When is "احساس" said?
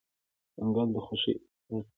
1.37-1.65